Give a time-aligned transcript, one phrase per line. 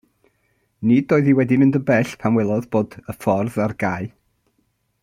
[0.91, 4.13] Nid oedd hi wedi mynd yn bell pan welodd bod y ffordd ar gau.